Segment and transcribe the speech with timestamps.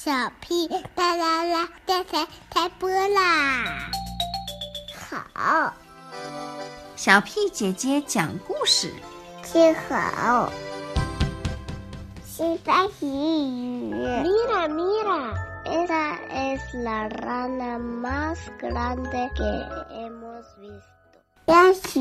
[0.00, 3.90] 小屁哒啦啦，电台开播啦！
[5.34, 5.72] 好，
[6.94, 8.94] 小屁姐姐讲故事。
[9.42, 10.52] 听好，
[12.24, 13.92] 西班牙语。
[14.22, 15.34] Mira, mira,
[15.64, 19.42] esa es la rana más grande que
[19.90, 21.18] hemos visto.
[21.46, 21.98] 练习。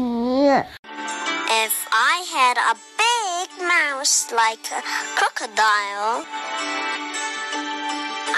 [1.50, 4.84] If I had a big mouse like a
[5.16, 6.26] crocodile.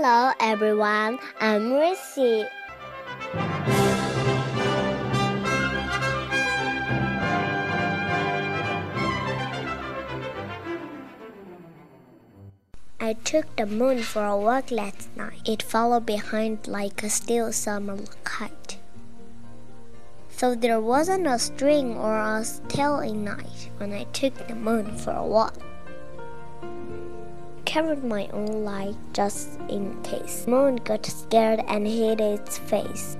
[0.00, 2.46] Hello everyone, I'm Rissy.
[13.00, 15.40] I took the moon for a walk last night.
[15.44, 18.78] It followed behind like a still summer kite.
[20.30, 24.96] So there wasn't a string or a tail in night when I took the moon
[24.96, 25.56] for a walk
[27.68, 30.46] carried my own light just in case.
[30.46, 33.18] Moon got scared and hid its face.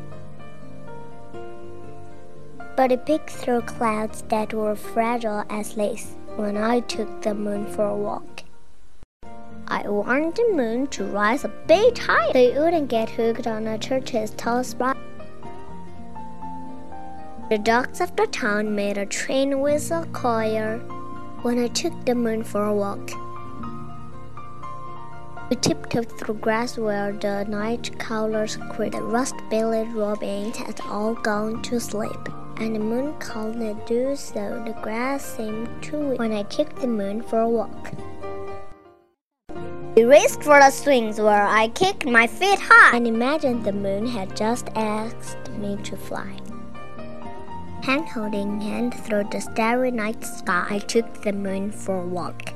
[2.74, 7.66] But it peeked through clouds that were fragile as lace when I took the moon
[7.66, 8.42] for a walk.
[9.66, 13.66] I warned the moon to rise a bit high so it wouldn't get hooked on
[13.66, 14.96] a church's tall spire.
[17.50, 20.78] The dogs of the town made a train whistle choir
[21.42, 23.10] when I took the moon for a walk.
[25.50, 28.94] We tiptoed through grass where the night callers cried.
[28.94, 34.74] Rust-bellied robins had all gone to sleep, and the moon called the dew, so the
[34.82, 37.92] grass seemed to weep when I took the moon for a walk.
[39.96, 44.06] We raced for the swings where I kicked my feet high and imagined the moon
[44.06, 46.38] had just asked me to fly.
[47.82, 52.52] Hand holding hand through the starry night sky, I took the moon for a walk.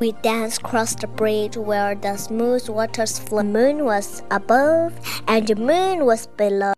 [0.00, 3.42] We danced across the bridge where the smooth waters flow.
[3.42, 6.72] The moon was above and the moon was below.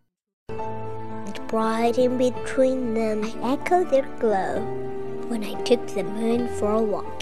[0.49, 4.59] And bright in between them, I echoed their glow
[5.28, 7.21] when I took the moon for a walk.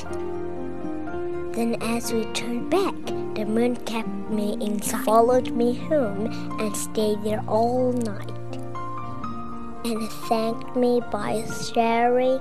[1.53, 2.97] Then, as we turned back,
[3.34, 8.56] the moon kept me inside, followed me home, and stayed there all night.
[9.84, 11.44] And thanked me by
[11.75, 12.41] sharing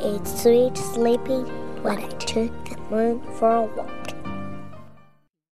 [0.00, 4.05] its sweet sleeping when I took the moon for a walk.